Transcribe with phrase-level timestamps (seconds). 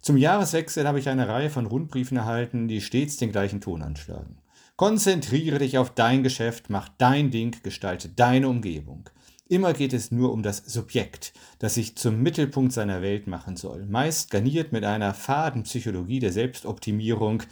[0.00, 4.38] Zum Jahreswechsel habe ich eine Reihe von Rundbriefen erhalten, die stets den gleichen Ton anschlagen.
[4.76, 9.10] Konzentriere dich auf dein Geschäft, mach dein Ding, gestalte deine Umgebung.
[9.50, 13.84] Immer geht es nur um das Subjekt, das sich zum Mittelpunkt seiner Welt machen soll,
[13.84, 17.42] meist garniert mit einer faden Psychologie der Selbstoptimierung,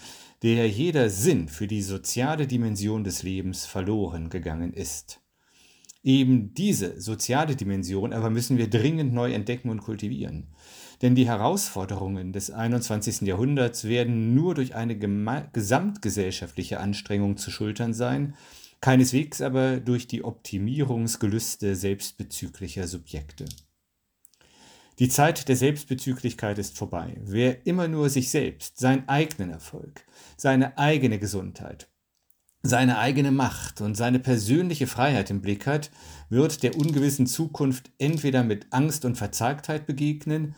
[0.44, 5.20] der jeder Sinn für die soziale Dimension des Lebens verloren gegangen ist.
[6.04, 10.46] Eben diese soziale Dimension aber müssen wir dringend neu entdecken und kultivieren.
[11.02, 13.22] Denn die Herausforderungen des 21.
[13.22, 18.36] Jahrhunderts werden nur durch eine gesamtgesellschaftliche Anstrengung zu schultern sein,
[18.80, 23.44] keineswegs aber durch die Optimierungsgelüste selbstbezüglicher Subjekte.
[24.98, 27.16] Die Zeit der Selbstbezüglichkeit ist vorbei.
[27.22, 30.04] Wer immer nur sich selbst, seinen eigenen Erfolg,
[30.36, 31.88] seine eigene Gesundheit,
[32.62, 35.92] seine eigene Macht und seine persönliche Freiheit im Blick hat,
[36.28, 40.56] wird der ungewissen Zukunft entweder mit Angst und Verzagtheit begegnen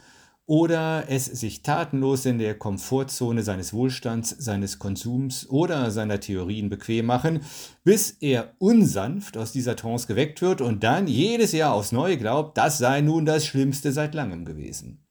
[0.50, 7.06] oder es sich tatenlos in der Komfortzone seines Wohlstands, seines Konsums oder seiner Theorien bequem
[7.06, 7.42] machen,
[7.84, 12.58] bis er unsanft aus dieser Trance geweckt wird und dann jedes Jahr aufs Neue glaubt,
[12.58, 15.06] das sei nun das Schlimmste seit langem gewesen.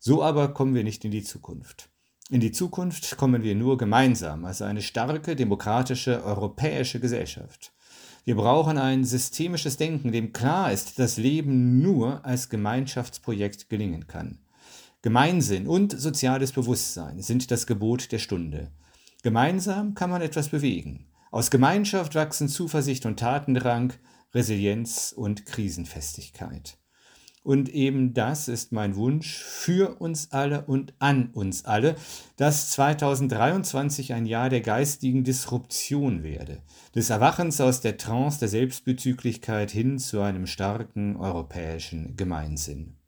[0.00, 1.88] So aber kommen wir nicht in die Zukunft.
[2.28, 7.72] In die Zukunft kommen wir nur gemeinsam als eine starke, demokratische, europäische Gesellschaft.
[8.24, 14.40] Wir brauchen ein systemisches Denken, dem klar ist, dass Leben nur als Gemeinschaftsprojekt gelingen kann.
[15.02, 18.70] Gemeinsinn und soziales Bewusstsein sind das Gebot der Stunde.
[19.22, 21.06] Gemeinsam kann man etwas bewegen.
[21.30, 23.94] Aus Gemeinschaft wachsen Zuversicht und Tatendrang,
[24.34, 26.76] Resilienz und Krisenfestigkeit.
[27.42, 31.96] Und eben das ist mein Wunsch für uns alle und an uns alle,
[32.36, 36.60] dass 2023 ein Jahr der geistigen Disruption werde,
[36.94, 42.99] des Erwachens aus der Trance der Selbstbezüglichkeit hin zu einem starken europäischen Gemeinsinn.